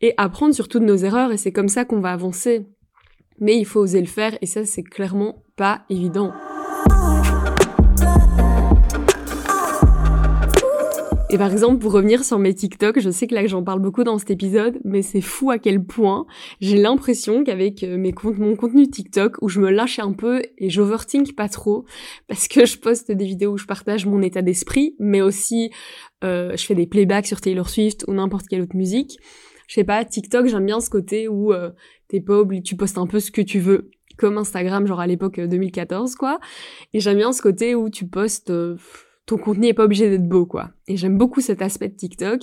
et 0.00 0.14
apprendre 0.16 0.54
surtout 0.54 0.78
de 0.78 0.84
nos 0.84 0.96
erreurs 0.96 1.32
et 1.32 1.36
c'est 1.36 1.52
comme 1.52 1.68
ça 1.68 1.84
qu'on 1.84 2.00
va 2.00 2.12
avancer. 2.12 2.66
Mais 3.40 3.58
il 3.58 3.66
faut 3.66 3.80
oser 3.80 4.00
le 4.00 4.06
faire 4.06 4.38
et 4.40 4.46
ça, 4.46 4.64
c'est 4.64 4.82
clairement 4.82 5.44
pas 5.56 5.82
évident. 5.90 6.32
Et 11.30 11.36
par 11.36 11.52
exemple, 11.52 11.78
pour 11.78 11.92
revenir 11.92 12.24
sur 12.24 12.38
mes 12.38 12.54
TikTok, 12.54 13.00
je 13.00 13.10
sais 13.10 13.26
que 13.26 13.34
là 13.34 13.46
j'en 13.46 13.62
parle 13.62 13.80
beaucoup 13.80 14.02
dans 14.02 14.16
cet 14.16 14.30
épisode, 14.30 14.80
mais 14.84 15.02
c'est 15.02 15.20
fou 15.20 15.50
à 15.50 15.58
quel 15.58 15.84
point 15.84 16.24
j'ai 16.62 16.78
l'impression 16.78 17.44
qu'avec 17.44 17.84
euh, 17.84 17.98
mes 17.98 18.14
mon 18.38 18.56
contenu 18.56 18.88
TikTok, 18.88 19.36
où 19.42 19.48
je 19.50 19.60
me 19.60 19.70
lâche 19.70 19.98
un 19.98 20.12
peu 20.12 20.40
et 20.56 20.70
j'overthink 20.70 21.36
pas 21.36 21.50
trop, 21.50 21.84
parce 22.28 22.48
que 22.48 22.64
je 22.64 22.78
poste 22.78 23.12
des 23.12 23.26
vidéos 23.26 23.52
où 23.52 23.58
je 23.58 23.66
partage 23.66 24.06
mon 24.06 24.22
état 24.22 24.40
d'esprit, 24.40 24.96
mais 24.98 25.20
aussi 25.20 25.70
euh, 26.24 26.56
je 26.56 26.64
fais 26.64 26.74
des 26.74 26.86
playbacks 26.86 27.26
sur 27.26 27.42
Taylor 27.42 27.68
Swift 27.68 28.06
ou 28.08 28.14
n'importe 28.14 28.48
quelle 28.48 28.62
autre 28.62 28.76
musique. 28.76 29.18
Je 29.68 29.74
sais 29.74 29.84
pas, 29.84 30.06
TikTok, 30.06 30.46
j'aime 30.46 30.64
bien 30.64 30.80
ce 30.80 30.88
côté 30.88 31.28
où 31.28 31.52
euh, 31.52 31.72
t'es 32.08 32.20
pas 32.20 32.38
obligé, 32.38 32.62
tu 32.62 32.74
postes 32.74 32.96
un 32.96 33.06
peu 33.06 33.20
ce 33.20 33.30
que 33.30 33.42
tu 33.42 33.58
veux 33.58 33.90
comme 34.16 34.38
Instagram, 34.38 34.86
genre 34.86 35.00
à 35.00 35.06
l'époque 35.06 35.38
2014, 35.38 36.14
quoi. 36.14 36.40
Et 36.94 37.00
j'aime 37.00 37.18
bien 37.18 37.32
ce 37.32 37.42
côté 37.42 37.74
où 37.74 37.90
tu 37.90 38.06
postes 38.08 38.50
ton 39.28 39.36
contenu 39.36 39.66
est 39.66 39.74
pas 39.74 39.84
obligé 39.84 40.08
d'être 40.08 40.26
beau, 40.26 40.46
quoi. 40.46 40.70
Et 40.88 40.96
j'aime 40.96 41.18
beaucoup 41.18 41.42
cet 41.42 41.60
aspect 41.60 41.88
de 41.88 41.94
TikTok. 41.94 42.40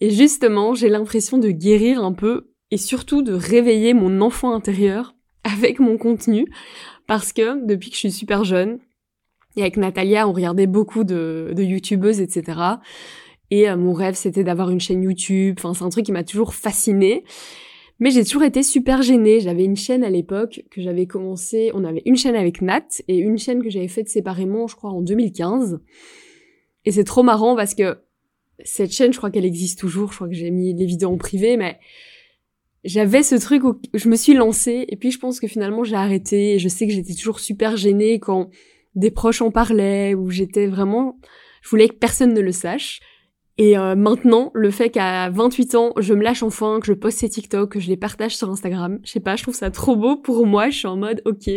Et 0.00 0.10
justement, 0.10 0.74
j'ai 0.74 0.88
l'impression 0.88 1.38
de 1.38 1.50
guérir 1.50 2.02
un 2.04 2.12
peu 2.12 2.50
et 2.72 2.76
surtout 2.76 3.22
de 3.22 3.32
réveiller 3.32 3.94
mon 3.94 4.20
enfant 4.20 4.52
intérieur 4.52 5.14
avec 5.44 5.78
mon 5.78 5.96
contenu. 5.96 6.46
Parce 7.06 7.32
que 7.32 7.64
depuis 7.64 7.90
que 7.90 7.94
je 7.94 8.00
suis 8.00 8.12
super 8.12 8.44
jeune, 8.44 8.78
et 9.56 9.60
avec 9.60 9.76
Natalia, 9.76 10.28
on 10.28 10.32
regardait 10.32 10.66
beaucoup 10.66 11.04
de, 11.04 11.52
de 11.54 11.62
youtubeuses, 11.62 12.20
etc. 12.20 12.58
Et 13.52 13.70
euh, 13.70 13.76
mon 13.76 13.92
rêve, 13.92 14.14
c'était 14.14 14.42
d'avoir 14.42 14.70
une 14.70 14.80
chaîne 14.80 15.04
YouTube. 15.04 15.54
Enfin, 15.58 15.72
c'est 15.72 15.84
un 15.84 15.90
truc 15.90 16.04
qui 16.04 16.10
m'a 16.10 16.24
toujours 16.24 16.54
fasciné. 16.54 17.22
Mais 18.00 18.10
j'ai 18.10 18.24
toujours 18.24 18.42
été 18.42 18.64
super 18.64 19.02
gênée. 19.02 19.38
J'avais 19.38 19.64
une 19.64 19.76
chaîne 19.76 20.02
à 20.02 20.10
l'époque 20.10 20.64
que 20.72 20.82
j'avais 20.82 21.06
commencé. 21.06 21.70
On 21.74 21.84
avait 21.84 22.02
une 22.06 22.16
chaîne 22.16 22.34
avec 22.34 22.60
Nat 22.60 22.88
et 23.06 23.18
une 23.18 23.38
chaîne 23.38 23.62
que 23.62 23.70
j'avais 23.70 23.86
faite 23.86 24.08
séparément, 24.08 24.66
je 24.66 24.74
crois, 24.74 24.90
en 24.90 25.00
2015. 25.00 25.78
Et 26.84 26.92
c'est 26.92 27.04
trop 27.04 27.22
marrant 27.22 27.56
parce 27.56 27.74
que 27.74 27.98
cette 28.64 28.92
chaîne, 28.92 29.12
je 29.12 29.18
crois 29.18 29.30
qu'elle 29.30 29.44
existe 29.44 29.78
toujours. 29.78 30.10
Je 30.10 30.16
crois 30.16 30.28
que 30.28 30.34
j'ai 30.34 30.50
mis 30.50 30.74
les 30.74 30.86
vidéos 30.86 31.10
en 31.10 31.16
privé, 31.16 31.56
mais 31.56 31.78
j'avais 32.84 33.22
ce 33.22 33.34
truc 33.36 33.64
où 33.64 33.80
je 33.94 34.08
me 34.08 34.16
suis 34.16 34.34
lancée. 34.34 34.84
Et 34.88 34.96
puis 34.96 35.10
je 35.10 35.18
pense 35.18 35.40
que 35.40 35.48
finalement 35.48 35.84
j'ai 35.84 35.96
arrêté. 35.96 36.54
Et 36.54 36.58
je 36.58 36.68
sais 36.68 36.86
que 36.86 36.92
j'étais 36.92 37.14
toujours 37.14 37.40
super 37.40 37.76
gênée 37.76 38.20
quand 38.20 38.50
des 38.94 39.10
proches 39.10 39.42
en 39.42 39.50
parlaient 39.50 40.14
ou 40.14 40.30
j'étais 40.30 40.66
vraiment 40.66 41.18
je 41.64 41.70
voulais 41.70 41.88
que 41.88 41.94
personne 41.94 42.34
ne 42.34 42.40
le 42.40 42.52
sache 42.52 43.00
et 43.56 43.78
euh, 43.78 43.94
maintenant, 43.94 44.50
le 44.52 44.70
fait 44.72 44.90
qu'à 44.90 45.30
28 45.30 45.74
ans, 45.76 45.92
je 45.98 46.12
me 46.12 46.22
lâche 46.22 46.42
enfin, 46.42 46.80
que 46.80 46.86
je 46.86 46.92
poste 46.92 47.18
ces 47.18 47.28
TikTok, 47.28 47.70
que 47.70 47.80
je 47.80 47.88
les 47.88 47.96
partage 47.96 48.36
sur 48.36 48.50
Instagram, 48.50 48.98
je 49.04 49.12
sais 49.12 49.20
pas, 49.20 49.36
je 49.36 49.44
trouve 49.44 49.54
ça 49.54 49.70
trop 49.70 49.94
beau 49.94 50.16
pour 50.16 50.44
moi. 50.44 50.70
Je 50.70 50.78
suis 50.78 50.88
en 50.88 50.96
mode, 50.96 51.22
ok, 51.24 51.48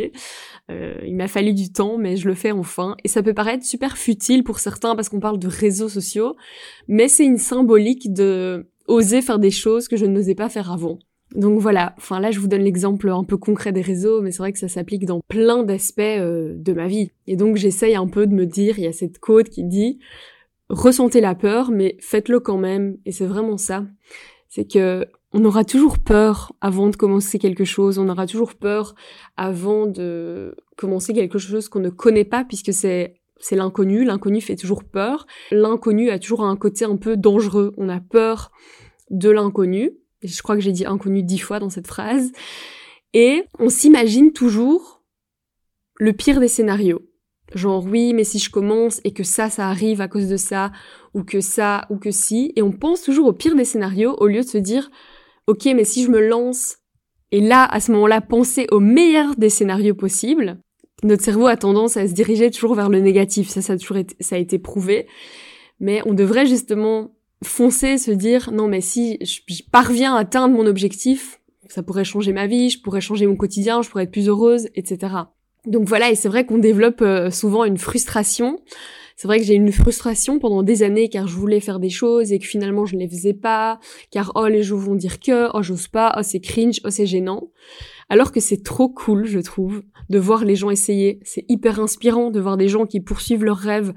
euh, 0.69 0.93
il 1.03 1.15
m'a 1.15 1.27
fallu 1.27 1.53
du 1.53 1.71
temps, 1.71 1.97
mais 1.97 2.15
je 2.15 2.27
le 2.27 2.35
fais 2.35 2.51
enfin. 2.51 2.95
Et 3.03 3.07
ça 3.07 3.23
peut 3.23 3.33
paraître 3.33 3.65
super 3.65 3.97
futile 3.97 4.43
pour 4.43 4.59
certains 4.59 4.95
parce 4.95 5.09
qu'on 5.09 5.19
parle 5.19 5.39
de 5.39 5.47
réseaux 5.47 5.89
sociaux, 5.89 6.35
mais 6.87 7.07
c'est 7.07 7.25
une 7.25 7.39
symbolique 7.39 8.13
de 8.13 8.67
oser 8.87 9.23
faire 9.23 9.39
des 9.39 9.51
choses 9.51 9.87
que 9.87 9.97
je 9.97 10.05
n'osais 10.05 10.35
pas 10.35 10.49
faire 10.49 10.71
avant. 10.71 10.99
Donc 11.35 11.59
voilà, 11.59 11.93
enfin 11.97 12.21
là 12.21 12.31
je 12.31 12.39
vous 12.39 12.47
donne 12.47 12.61
l'exemple 12.61 13.09
un 13.09 13.25
peu 13.25 13.35
concret 13.35 13.73
des 13.73 13.81
réseaux, 13.81 14.21
mais 14.21 14.31
c'est 14.31 14.37
vrai 14.37 14.53
que 14.53 14.59
ça 14.59 14.69
s'applique 14.69 15.05
dans 15.05 15.19
plein 15.27 15.63
d'aspects 15.63 15.99
euh, 15.99 16.53
de 16.55 16.73
ma 16.73 16.87
vie. 16.87 17.11
Et 17.25 17.35
donc 17.35 17.57
j'essaye 17.57 17.95
un 17.95 18.07
peu 18.07 18.27
de 18.27 18.33
me 18.33 18.45
dire, 18.45 18.77
il 18.77 18.85
y 18.85 18.87
a 18.87 18.93
cette 18.93 19.19
côte 19.19 19.49
qui 19.49 19.63
dit 19.63 19.99
ressentez 20.69 21.21
la 21.21 21.35
peur, 21.35 21.71
mais 21.71 21.97
faites-le 21.99 22.39
quand 22.39 22.57
même. 22.57 22.97
Et 23.05 23.11
c'est 23.11 23.25
vraiment 23.25 23.57
ça. 23.57 23.85
C'est 24.49 24.69
que 24.69 25.05
on 25.33 25.43
aura 25.43 25.65
toujours 25.65 25.99
peur 25.99 26.53
avant 26.61 26.89
de 26.89 26.95
commencer 26.95 27.37
quelque 27.37 27.65
chose. 27.65 27.99
On 27.99 28.07
aura 28.09 28.25
toujours 28.27 28.55
peur 28.55 28.95
avant 29.35 29.85
de 29.85 30.55
commencer 30.77 31.13
quelque 31.13 31.37
chose 31.37 31.67
qu'on 31.69 31.79
ne 31.79 31.89
connaît 31.89 32.25
pas, 32.25 32.43
puisque 32.43 32.73
c'est 32.73 33.19
c'est 33.39 33.55
l'inconnu. 33.55 34.03
L'inconnu 34.03 34.41
fait 34.41 34.55
toujours 34.55 34.83
peur. 34.83 35.27
L'inconnu 35.51 36.09
a 36.09 36.19
toujours 36.19 36.43
un 36.43 36.55
côté 36.55 36.85
un 36.85 36.97
peu 36.97 37.17
dangereux. 37.17 37.73
On 37.77 37.89
a 37.89 37.99
peur 37.99 38.51
de 39.09 39.29
l'inconnu. 39.29 39.91
Je 40.23 40.41
crois 40.41 40.55
que 40.55 40.61
j'ai 40.61 40.71
dit 40.71 40.85
inconnu 40.85 41.23
dix 41.23 41.39
fois 41.39 41.59
dans 41.59 41.69
cette 41.69 41.87
phrase. 41.87 42.31
Et 43.13 43.43
on 43.59 43.69
s'imagine 43.69 44.31
toujours 44.33 45.03
le 45.99 46.13
pire 46.13 46.39
des 46.39 46.47
scénarios. 46.47 47.01
Genre 47.55 47.85
oui, 47.85 48.13
mais 48.13 48.23
si 48.23 48.39
je 48.39 48.49
commence 48.49 48.99
et 49.03 49.11
que 49.11 49.23
ça, 49.23 49.49
ça 49.49 49.67
arrive 49.67 50.01
à 50.01 50.07
cause 50.07 50.27
de 50.27 50.37
ça, 50.37 50.71
ou 51.13 51.23
que 51.23 51.39
ça, 51.39 51.85
ou 51.89 51.97
que 51.97 52.11
si, 52.11 52.51
et 52.55 52.61
on 52.61 52.71
pense 52.71 53.01
toujours 53.01 53.27
au 53.27 53.33
pire 53.33 53.55
des 53.55 53.65
scénarios 53.65 54.15
au 54.19 54.27
lieu 54.27 54.41
de 54.41 54.47
se 54.47 54.57
dire, 54.57 54.91
ok, 55.47 55.65
mais 55.75 55.85
si 55.85 56.03
je 56.03 56.09
me 56.09 56.19
lance, 56.19 56.77
et 57.31 57.39
là, 57.39 57.63
à 57.63 57.79
ce 57.79 57.91
moment-là, 57.93 58.21
penser 58.21 58.67
au 58.71 58.79
meilleur 58.79 59.35
des 59.35 59.49
scénarios 59.49 59.95
possibles, 59.95 60.59
notre 61.03 61.23
cerveau 61.23 61.47
a 61.47 61.57
tendance 61.57 61.95
à 61.95 62.07
se 62.07 62.13
diriger 62.13 62.51
toujours 62.51 62.75
vers 62.75 62.89
le 62.89 62.99
négatif, 62.99 63.49
ça, 63.49 63.61
ça 63.61 63.73
a 63.73 63.77
toujours 63.77 63.97
été, 63.97 64.15
ça 64.19 64.35
a 64.35 64.39
été 64.39 64.59
prouvé, 64.59 65.07
mais 65.79 66.01
on 66.05 66.13
devrait 66.13 66.47
justement 66.47 67.11
foncer, 67.43 67.97
se 67.97 68.11
dire, 68.11 68.49
non, 68.51 68.67
mais 68.67 68.81
si 68.81 69.19
je 69.21 69.61
parviens 69.71 70.15
à 70.15 70.19
atteindre 70.19 70.55
mon 70.55 70.65
objectif, 70.65 71.39
ça 71.69 71.83
pourrait 71.83 72.03
changer 72.03 72.33
ma 72.33 72.47
vie, 72.47 72.69
je 72.69 72.81
pourrais 72.81 73.01
changer 73.01 73.27
mon 73.27 73.35
quotidien, 73.35 73.81
je 73.81 73.89
pourrais 73.89 74.03
être 74.03 74.11
plus 74.11 74.27
heureuse, 74.27 74.69
etc. 74.75 75.13
Donc 75.65 75.87
voilà, 75.87 76.11
et 76.11 76.15
c'est 76.15 76.29
vrai 76.29 76.45
qu'on 76.45 76.57
développe 76.57 77.01
euh, 77.01 77.29
souvent 77.31 77.65
une 77.65 77.77
frustration. 77.77 78.59
C'est 79.19 79.27
vrai 79.27 79.39
que 79.39 79.45
j'ai 79.45 79.55
eu 79.55 79.57
une 79.57 79.71
frustration 79.71 80.37
pendant 80.37 80.61
des 80.61 80.83
années 80.83 81.09
car 81.09 81.27
je 81.27 81.35
voulais 81.35 81.59
faire 81.59 81.79
des 81.79 81.89
choses 81.89 82.31
et 82.31 82.37
que 82.37 82.45
finalement 82.45 82.85
je 82.85 82.95
ne 82.95 82.99
les 82.99 83.09
faisais 83.09 83.33
pas, 83.33 83.79
car 84.11 84.31
oh 84.35 84.45
les 84.45 84.61
gens 84.61 84.77
vont 84.77 84.93
dire 84.93 85.19
que, 85.19 85.49
oh 85.55 85.63
j'ose 85.63 85.87
pas, 85.87 86.13
oh 86.15 86.21
c'est 86.21 86.39
cringe, 86.39 86.79
oh 86.85 86.91
c'est 86.91 87.07
gênant. 87.07 87.49
Alors 88.09 88.31
que 88.31 88.39
c'est 88.39 88.63
trop 88.63 88.87
cool, 88.87 89.25
je 89.25 89.39
trouve, 89.39 89.81
de 90.09 90.19
voir 90.19 90.45
les 90.45 90.55
gens 90.55 90.69
essayer. 90.69 91.19
C'est 91.23 91.45
hyper 91.49 91.79
inspirant 91.79 92.31
de 92.31 92.39
voir 92.39 92.55
des 92.57 92.67
gens 92.67 92.85
qui 92.85 93.01
poursuivent 93.01 93.43
leurs 93.43 93.57
rêves, 93.57 93.93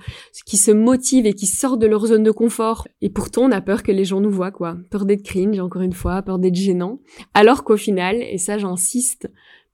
qui 0.46 0.56
se 0.56 0.70
motivent 0.70 1.26
et 1.26 1.34
qui 1.34 1.46
sortent 1.46 1.80
de 1.80 1.86
leur 1.86 2.06
zone 2.06 2.24
de 2.24 2.30
confort. 2.30 2.88
Et 3.02 3.10
pourtant, 3.10 3.42
on 3.42 3.52
a 3.52 3.60
peur 3.60 3.82
que 3.82 3.92
les 3.92 4.04
gens 4.04 4.20
nous 4.20 4.30
voient, 4.30 4.50
quoi. 4.50 4.78
Peur 4.90 5.04
d'être 5.04 5.22
cringe, 5.22 5.60
encore 5.60 5.82
une 5.82 5.92
fois, 5.92 6.22
peur 6.22 6.38
d'être 6.38 6.56
gênant. 6.56 6.98
Alors 7.34 7.62
qu'au 7.62 7.76
final, 7.76 8.16
et 8.20 8.38
ça 8.38 8.58
j'insiste, 8.58 9.28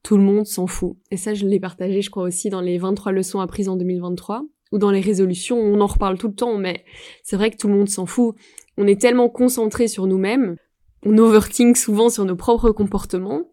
tout 0.06 0.16
le 0.16 0.22
monde 0.22 0.46
s'en 0.46 0.68
fout. 0.68 0.96
Et 1.10 1.16
ça, 1.16 1.34
je 1.34 1.44
l'ai 1.46 1.58
partagé, 1.58 2.00
je 2.00 2.10
crois, 2.10 2.22
aussi 2.22 2.48
dans 2.48 2.60
les 2.60 2.78
23 2.78 3.10
leçons 3.10 3.40
apprises 3.40 3.68
en 3.68 3.74
2023, 3.74 4.44
ou 4.70 4.78
dans 4.78 4.92
les 4.92 5.00
résolutions, 5.00 5.58
on 5.58 5.80
en 5.80 5.86
reparle 5.86 6.16
tout 6.16 6.28
le 6.28 6.34
temps, 6.34 6.56
mais 6.58 6.84
c'est 7.24 7.34
vrai 7.34 7.50
que 7.50 7.56
tout 7.56 7.66
le 7.66 7.74
monde 7.74 7.88
s'en 7.88 8.06
fout. 8.06 8.36
On 8.76 8.86
est 8.86 9.00
tellement 9.00 9.28
concentré 9.28 9.88
sur 9.88 10.06
nous-mêmes, 10.06 10.58
on 11.04 11.18
overthink 11.18 11.76
souvent 11.76 12.08
sur 12.08 12.24
nos 12.24 12.36
propres 12.36 12.70
comportements, 12.70 13.46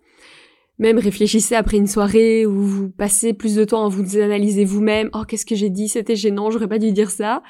même 0.78 1.00
réfléchissez 1.00 1.56
après 1.56 1.78
une 1.78 1.88
soirée 1.88 2.46
où 2.46 2.62
vous 2.62 2.90
passez 2.90 3.34
plus 3.34 3.56
de 3.56 3.64
temps 3.64 3.86
à 3.86 3.90
vous 3.90 4.18
analyser 4.18 4.64
vous-même. 4.64 5.10
Oh, 5.14 5.24
qu'est-ce 5.28 5.48
que 5.48 5.56
j'ai 5.56 5.72
dit? 5.72 5.88
C'était 5.88 6.16
gênant, 6.16 6.52
j'aurais 6.52 6.68
pas 6.68 6.80
dû 6.80 6.92
dire 6.92 7.10
ça. 7.10 7.42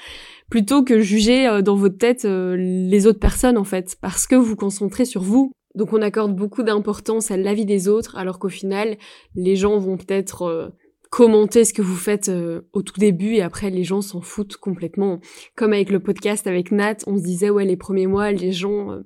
Plutôt 0.50 0.84
que 0.84 1.02
juger 1.02 1.48
euh, 1.48 1.62
dans 1.62 1.76
votre 1.76 1.98
tête 1.98 2.26
euh, 2.26 2.56
les 2.56 3.08
autres 3.08 3.20
personnes, 3.20 3.58
en 3.58 3.64
fait. 3.64 3.98
Parce 4.02 4.28
que 4.28 4.36
vous 4.36 4.44
vous 4.44 4.56
concentrez 4.56 5.06
sur 5.06 5.24
vous. 5.24 5.52
Donc 5.76 5.94
on 5.94 6.02
accorde 6.02 6.36
beaucoup 6.36 6.64
d'importance 6.64 7.32
à 7.32 7.38
l'avis 7.38 7.66
des 7.66 7.88
autres, 7.88 8.18
alors 8.18 8.40
qu'au 8.40 8.50
final, 8.50 8.98
les 9.36 9.56
gens 9.56 9.78
vont 9.78 9.98
peut-être 9.98 10.44
euh, 10.44 10.70
commenter 11.10 11.66
ce 11.66 11.74
que 11.74 11.82
vous 11.82 11.96
faites 11.96 12.32
au 12.74 12.82
tout 12.82 13.00
début 13.00 13.36
et 13.36 13.42
après 13.42 13.70
les 13.70 13.84
gens 13.84 14.02
s'en 14.02 14.22
foutent 14.22 14.58
complètement. 14.58 15.20
Comme 15.56 15.74
avec 15.74 15.90
le 15.90 16.00
podcast 16.00 16.48
avec 16.48 16.72
Nat, 16.72 16.98
on 17.06 17.18
se 17.18 17.24
disait 17.24 17.50
ouais 17.50 17.66
les 17.66 17.78
premiers 17.78 18.08
mois 18.08 18.32
les 18.32 18.52
gens 18.52 19.00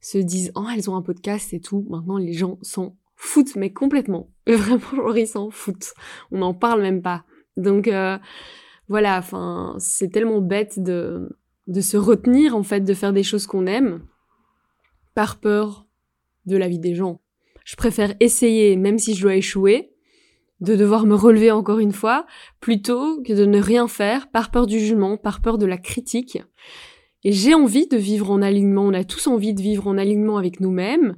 se 0.00 0.18
disent 0.18 0.50
oh 0.56 0.64
elles 0.74 0.90
ont 0.90 0.96
un 0.96 1.02
podcast 1.02 1.52
et 1.52 1.60
tout. 1.60 1.86
Maintenant 1.88 2.18
les 2.18 2.32
gens 2.32 2.58
s'en 2.62 2.96
foutent, 3.22 3.54
mais 3.54 3.72
complètement. 3.72 4.30
Vraiment, 4.46 5.14
ils 5.14 5.28
s'en 5.28 5.50
foutent. 5.50 5.94
On 6.32 6.38
n'en 6.38 6.54
parle 6.54 6.82
même 6.82 7.02
pas. 7.02 7.24
Donc, 7.56 7.86
euh, 7.86 8.18
voilà, 8.88 9.18
enfin, 9.18 9.76
c'est 9.78 10.10
tellement 10.10 10.40
bête 10.40 10.82
de, 10.82 11.38
de 11.68 11.80
se 11.80 11.96
retenir, 11.96 12.56
en 12.56 12.64
fait, 12.64 12.80
de 12.80 12.94
faire 12.94 13.12
des 13.12 13.22
choses 13.22 13.46
qu'on 13.46 13.66
aime, 13.66 14.02
par 15.14 15.38
peur 15.38 15.86
de 16.46 16.56
la 16.56 16.68
vie 16.68 16.78
des 16.78 16.94
gens. 16.94 17.20
Je 17.64 17.76
préfère 17.76 18.14
essayer, 18.20 18.76
même 18.76 18.98
si 18.98 19.14
je 19.14 19.22
dois 19.22 19.36
échouer, 19.36 19.92
de 20.60 20.76
devoir 20.76 21.06
me 21.06 21.14
relever 21.14 21.50
encore 21.50 21.80
une 21.80 21.92
fois, 21.92 22.26
plutôt 22.60 23.20
que 23.22 23.32
de 23.32 23.44
ne 23.44 23.60
rien 23.60 23.88
faire 23.88 24.30
par 24.30 24.50
peur 24.50 24.66
du 24.66 24.78
jugement, 24.78 25.16
par 25.16 25.40
peur 25.42 25.58
de 25.58 25.66
la 25.66 25.76
critique. 25.76 26.38
Et 27.24 27.32
j'ai 27.32 27.54
envie 27.54 27.86
de 27.88 27.96
vivre 27.96 28.30
en 28.30 28.42
alignement, 28.42 28.82
on 28.82 28.94
a 28.94 29.04
tous 29.04 29.26
envie 29.26 29.54
de 29.54 29.62
vivre 29.62 29.86
en 29.86 29.98
alignement 29.98 30.38
avec 30.38 30.60
nous-mêmes. 30.60 31.16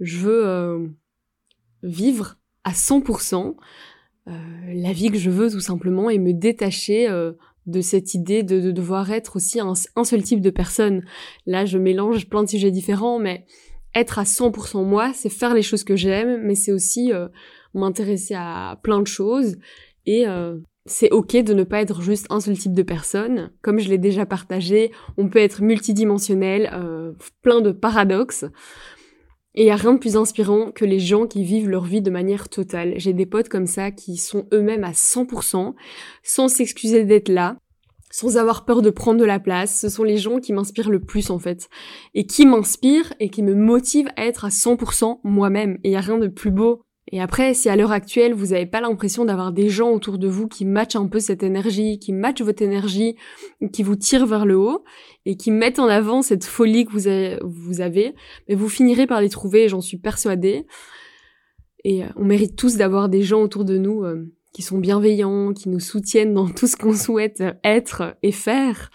Je 0.00 0.18
veux 0.18 0.46
euh, 0.46 0.86
vivre 1.82 2.36
à 2.64 2.72
100% 2.72 3.56
euh, 4.28 4.32
la 4.74 4.92
vie 4.92 5.10
que 5.10 5.18
je 5.18 5.30
veux 5.30 5.50
tout 5.50 5.60
simplement 5.60 6.10
et 6.10 6.18
me 6.18 6.32
détacher 6.32 7.08
euh, 7.08 7.32
de 7.66 7.80
cette 7.80 8.14
idée 8.14 8.42
de, 8.42 8.70
devoir 8.70 9.10
être 9.10 9.36
aussi 9.36 9.60
un, 9.60 9.74
seul 9.74 10.22
type 10.22 10.40
de 10.40 10.50
personne. 10.50 11.04
Là, 11.46 11.64
je 11.64 11.78
mélange 11.78 12.28
plein 12.28 12.44
de 12.44 12.48
sujets 12.48 12.70
différents, 12.70 13.18
mais 13.18 13.46
être 13.96 14.18
à 14.18 14.24
100% 14.24 14.84
moi, 14.84 15.12
c'est 15.14 15.28
faire 15.28 15.54
les 15.54 15.62
choses 15.62 15.84
que 15.84 15.96
j'aime, 15.96 16.40
mais 16.42 16.54
c'est 16.54 16.72
aussi 16.72 17.12
euh, 17.12 17.28
m'intéresser 17.74 18.34
à 18.36 18.78
plein 18.82 19.00
de 19.00 19.06
choses 19.06 19.56
et 20.06 20.24
c'est 20.86 21.10
ok 21.10 21.32
de 21.42 21.52
ne 21.52 21.64
pas 21.64 21.80
être 21.80 22.00
juste 22.00 22.28
un 22.30 22.38
seul 22.38 22.56
type 22.56 22.74
de 22.74 22.84
personne. 22.84 23.50
Comme 23.60 23.80
je 23.80 23.88
l'ai 23.88 23.98
déjà 23.98 24.24
partagé, 24.24 24.92
on 25.16 25.28
peut 25.28 25.40
être 25.40 25.62
multidimensionnel, 25.62 26.70
plein 27.42 27.60
de 27.60 27.72
paradoxes. 27.72 28.44
Et 29.56 29.62
il 29.62 29.66
y 29.66 29.70
a 29.70 29.76
rien 29.76 29.94
de 29.94 29.98
plus 29.98 30.16
inspirant 30.16 30.70
que 30.70 30.84
les 30.84 31.00
gens 31.00 31.26
qui 31.26 31.42
vivent 31.42 31.70
leur 31.70 31.84
vie 31.84 32.02
de 32.02 32.10
manière 32.10 32.50
totale. 32.50 32.92
J'ai 32.98 33.14
des 33.14 33.24
potes 33.24 33.48
comme 33.48 33.66
ça 33.66 33.90
qui 33.90 34.18
sont 34.18 34.46
eux-mêmes 34.52 34.84
à 34.84 34.92
100%, 34.92 35.74
sans 36.22 36.48
s'excuser 36.48 37.04
d'être 37.04 37.30
là, 37.30 37.56
sans 38.10 38.36
avoir 38.36 38.64
peur 38.64 38.82
de 38.82 38.90
prendre 38.90 39.20
de 39.20 39.24
la 39.24 39.38
place. 39.38 39.80
Ce 39.80 39.88
sont 39.88 40.04
les 40.04 40.16
gens 40.16 40.38
qui 40.38 40.52
m'inspirent 40.52 40.90
le 40.90 41.00
plus 41.00 41.30
en 41.30 41.38
fait. 41.38 41.68
Et 42.14 42.26
qui 42.26 42.46
m'inspirent 42.46 43.12
et 43.20 43.28
qui 43.28 43.42
me 43.42 43.54
motivent 43.54 44.10
à 44.16 44.26
être 44.26 44.44
à 44.44 44.48
100% 44.48 45.20
moi-même. 45.24 45.78
Et 45.84 45.90
il 45.90 45.96
a 45.96 46.00
rien 46.00 46.18
de 46.18 46.28
plus 46.28 46.50
beau 46.50 46.82
et 47.12 47.20
après, 47.20 47.54
si 47.54 47.68
à 47.68 47.76
l'heure 47.76 47.92
actuelle, 47.92 48.34
vous 48.34 48.46
n'avez 48.46 48.66
pas 48.66 48.80
l'impression 48.80 49.24
d'avoir 49.24 49.52
des 49.52 49.68
gens 49.68 49.90
autour 49.90 50.18
de 50.18 50.26
vous 50.26 50.48
qui 50.48 50.64
matchent 50.64 50.96
un 50.96 51.06
peu 51.06 51.20
cette 51.20 51.44
énergie, 51.44 52.00
qui 52.00 52.12
matchent 52.12 52.42
votre 52.42 52.62
énergie, 52.62 53.14
qui 53.72 53.84
vous 53.84 53.94
tirent 53.94 54.26
vers 54.26 54.44
le 54.44 54.56
haut 54.56 54.82
et 55.24 55.36
qui 55.36 55.52
mettent 55.52 55.78
en 55.78 55.86
avant 55.86 56.22
cette 56.22 56.44
folie 56.44 56.84
que 56.84 56.90
vous 56.90 57.06
avez, 57.06 57.38
vous 57.44 57.74
mais 58.48 58.54
vous 58.56 58.68
finirez 58.68 59.06
par 59.06 59.20
les 59.20 59.28
trouver, 59.28 59.68
j'en 59.68 59.80
suis 59.80 59.98
persuadée. 59.98 60.66
Et 61.84 62.02
euh, 62.02 62.08
on 62.16 62.24
mérite 62.24 62.56
tous 62.56 62.76
d'avoir 62.76 63.08
des 63.08 63.22
gens 63.22 63.40
autour 63.40 63.64
de 63.64 63.78
nous 63.78 64.02
euh, 64.02 64.24
qui 64.56 64.62
sont 64.62 64.78
bienveillants, 64.78 65.52
qui 65.52 65.68
nous 65.68 65.80
soutiennent 65.80 66.32
dans 66.32 66.48
tout 66.48 66.66
ce 66.66 66.78
qu'on 66.78 66.94
souhaite 66.96 67.44
être 67.62 68.16
et 68.22 68.32
faire. 68.32 68.88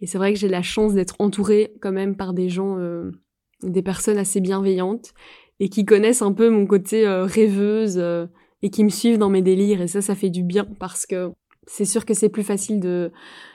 Et 0.00 0.06
c'est 0.06 0.18
vrai 0.18 0.32
que 0.32 0.38
j'ai 0.38 0.46
la 0.46 0.62
chance 0.62 0.94
d'être 0.94 1.16
entourée 1.18 1.72
quand 1.80 1.90
même 1.90 2.16
par 2.16 2.32
des 2.32 2.48
gens, 2.48 2.78
euh, 2.78 3.10
des 3.64 3.82
personnes 3.82 4.18
assez 4.18 4.40
bienveillantes 4.40 5.12
et 5.58 5.68
qui 5.68 5.84
connaissent 5.84 6.22
un 6.22 6.32
peu 6.32 6.48
mon 6.48 6.64
côté 6.64 7.08
euh, 7.08 7.24
rêveuse 7.24 7.98
euh, 7.98 8.26
et 8.62 8.70
qui 8.70 8.84
me 8.84 8.88
suivent 8.88 9.18
dans 9.18 9.30
mes 9.30 9.42
délires 9.42 9.82
et 9.82 9.88
ça 9.88 10.00
ça 10.00 10.14
fait 10.14 10.30
du 10.30 10.44
bien 10.44 10.64
parce 10.78 11.06
que 11.06 11.32
c'est 11.66 11.84
sûr 11.84 12.04
que 12.04 12.14
c'est 12.14 12.28
plus 12.28 12.44
facile 12.44 12.78
de 12.78 13.10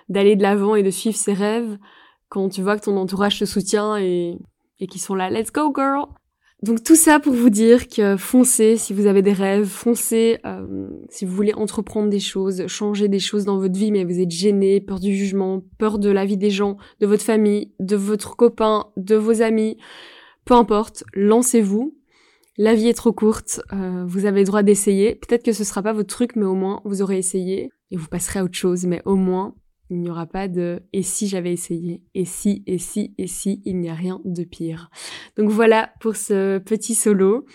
d'aller 0.10 0.36
de 0.36 0.42
l'avant 0.42 0.76
et 0.76 0.84
de 0.84 0.92
suivre 0.92 1.16
ses 1.16 1.34
rêves 1.34 1.78
quand 2.28 2.50
tu 2.50 2.62
vois 2.62 2.78
que 2.78 2.84
ton 2.84 2.98
entourage 2.98 3.40
te 3.40 3.46
soutient 3.46 3.98
et 3.98 4.38
et 4.80 4.88
qui 4.88 5.00
sont 5.00 5.16
là 5.16 5.30
let's 5.30 5.52
go 5.52 5.74
girl 5.76 6.08
donc 6.62 6.84
tout 6.84 6.96
ça 6.96 7.22
pour 7.22 7.34
vous 7.34 7.50
dire 7.50 7.88
que 7.88 8.18
foncez 8.18 8.76
si 8.76 8.94
vous 8.94 9.06
avez 9.06 9.22
des 9.22 9.32
rêves, 9.32 9.66
foncez 9.66 10.40
euh, 10.46 10.90
si 11.10 11.24
vous 11.24 11.34
voulez 11.34 11.54
entreprendre 11.54 12.10
des 12.10 12.20
choses, 12.20 12.68
changer 12.68 13.08
des 13.08 13.20
choses 13.20 13.46
dans 13.46 13.58
votre 13.58 13.78
vie 13.78 13.92
mais 13.92 14.04
vous 14.04 14.20
êtes 14.20 14.32
gêné, 14.32 14.82
peur 14.82 15.00
du 15.00 15.16
jugement, 15.16 15.64
peur 15.78 16.00
de 16.00 16.10
la 16.10 16.26
vie 16.26 16.36
des 16.36 16.50
gens, 16.50 16.76
de 17.00 17.08
votre 17.08 17.24
famille, 17.24 17.72
de 17.80 17.96
votre 17.96 18.36
copain, 18.36 18.88
de 18.98 19.16
vos 19.16 19.42
amis. 19.42 19.78
Peu 20.44 20.54
importe, 20.54 21.04
lancez-vous. 21.14 21.96
La 22.58 22.76
vie 22.76 22.90
est 22.90 22.94
trop 22.94 23.14
courte, 23.14 23.62
euh, 23.72 24.04
vous 24.06 24.26
avez 24.26 24.42
le 24.42 24.46
droit 24.46 24.64
d'essayer. 24.64 25.16
Peut-être 25.16 25.44
que 25.44 25.54
ce 25.54 25.64
sera 25.64 25.82
pas 25.82 25.94
votre 25.94 26.14
truc, 26.14 26.36
mais 26.36 26.46
au 26.46 26.56
moins 26.56 26.82
vous 26.84 27.02
aurez 27.02 27.18
essayé 27.18 27.72
et 27.90 27.96
vous 27.96 28.08
passerez 28.08 28.40
à 28.40 28.44
autre 28.44 28.58
chose. 28.58 28.86
Mais 28.86 29.02
au 29.06 29.16
moins, 29.16 29.56
il 29.90 30.00
n'y 30.02 30.10
aura 30.10 30.26
pas 30.26 30.48
de 30.48 30.82
et 30.94 31.02
si 31.02 31.28
j'avais 31.28 31.52
essayé, 31.52 32.04
et 32.14 32.26
si, 32.26 32.64
et 32.68 32.78
si, 32.78 33.14
et 33.18 33.28
si, 33.28 33.62
il 33.66 33.80
n'y 33.80 33.90
a 33.90 33.94
rien 33.94 34.22
de 34.24 34.44
pire. 34.44 34.90
Donc 35.38 35.50
voilà 35.50 35.92
pour 36.00 36.16
ce 36.16 36.60
petit 36.60 36.96
solo. 36.96 37.46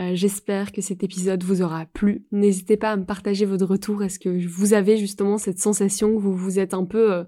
Euh, 0.00 0.10
j'espère 0.14 0.72
que 0.72 0.80
cet 0.80 1.04
épisode 1.04 1.44
vous 1.44 1.62
aura 1.62 1.86
plu. 1.86 2.26
N'hésitez 2.32 2.76
pas 2.76 2.90
à 2.90 2.96
me 2.96 3.04
partager 3.04 3.44
votre 3.44 3.66
retour. 3.66 4.02
Est-ce 4.02 4.18
que 4.18 4.46
vous 4.48 4.74
avez 4.74 4.96
justement 4.96 5.38
cette 5.38 5.60
sensation 5.60 6.14
que 6.16 6.20
vous 6.20 6.34
vous 6.34 6.58
êtes 6.58 6.74
un 6.74 6.84
peu 6.84 7.24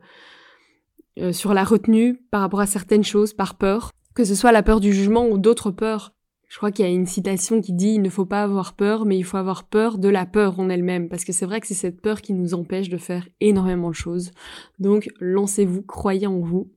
euh, 1.19 1.33
sur 1.33 1.55
la 1.55 1.63
retenue 1.63 2.17
par 2.31 2.41
rapport 2.41 2.61
à 2.61 2.67
certaines 2.67 3.05
choses 3.05 3.35
par 3.35 3.57
peur? 3.57 3.93
Que 4.15 4.25
ce 4.25 4.35
soit 4.35 4.51
la 4.51 4.63
peur 4.63 4.81
du 4.81 4.93
jugement 4.93 5.29
ou 5.29 5.39
d'autres 5.39 5.71
peurs. 5.71 6.15
Je 6.49 6.57
crois 6.59 6.71
qu'il 6.71 6.85
y 6.85 6.88
a 6.88 6.93
une 6.93 7.07
citation 7.07 7.61
qui 7.61 7.73
dit 7.73 7.95
il 7.95 8.03
ne 8.03 8.09
faut 8.09 8.26
pas 8.26 8.43
avoir 8.43 8.75
peur, 8.75 9.05
mais 9.05 9.19
il 9.19 9.25
faut 9.25 9.37
avoir 9.37 9.65
peur 9.65 9.99
de 9.99 10.09
la 10.09 10.26
peur 10.26 10.61
en 10.61 10.69
elle-même, 10.69 11.09
parce 11.09 11.25
que 11.25 11.33
c'est 11.33 11.47
vrai 11.47 11.61
que 11.61 11.67
c'est 11.67 11.75
cette 11.75 12.00
peur 12.00 12.23
qui 12.23 12.33
nous 12.33 12.55
empêche 12.55 12.88
de 12.88 12.99
faire 12.99 13.29
énormément 13.41 13.91
de 13.91 13.95
choses. 13.95 14.31
Donc 14.79 15.09
lancez-vous, 15.21 15.83
croyez 15.83 16.26
en 16.26 16.38
vous, 16.38 16.71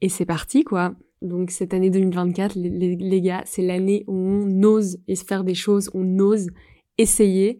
et 0.00 0.08
c'est 0.08 0.26
parti 0.26 0.64
quoi. 0.64 0.94
Donc 1.20 1.50
cette 1.50 1.74
année 1.74 1.90
2024, 1.90 2.54
les, 2.54 2.96
les 2.96 3.20
gars, 3.20 3.42
c'est 3.44 3.62
l'année 3.62 4.04
où 4.06 4.14
on 4.14 4.62
ose 4.62 4.98
faire 5.26 5.44
des 5.44 5.54
choses, 5.54 5.90
on 5.92 6.18
ose 6.18 6.48
essayer, 6.96 7.58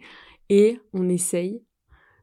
et 0.49 0.81
on 0.93 1.09
essaye 1.09 1.63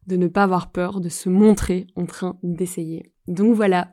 de 0.08 0.18
ne 0.18 0.28
pas 0.28 0.44
avoir 0.44 0.72
peur, 0.72 1.02
de 1.02 1.10
se 1.10 1.30
montrer 1.30 1.88
en 1.96 2.06
train 2.06 2.38
d'essayer. 2.44 3.12
Donc 3.28 3.56
voilà, 3.56 3.92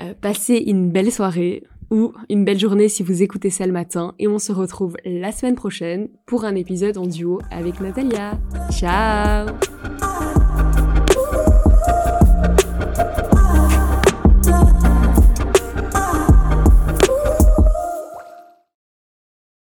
euh, 0.00 0.14
passez 0.14 0.56
une 0.56 0.90
belle 0.90 1.12
soirée, 1.12 1.64
ou 1.90 2.12
une 2.28 2.44
belle 2.44 2.58
journée 2.58 2.88
si 2.88 3.02
vous 3.02 3.22
écoutez 3.22 3.50
ça 3.50 3.66
le 3.66 3.72
matin 3.72 4.14
et 4.18 4.28
on 4.28 4.38
se 4.38 4.52
retrouve 4.52 4.96
la 5.04 5.32
semaine 5.32 5.56
prochaine 5.56 6.08
pour 6.26 6.44
un 6.44 6.54
épisode 6.54 6.98
en 6.98 7.06
duo 7.06 7.40
avec 7.50 7.80
Natalia. 7.80 8.38
Ciao 8.70 9.46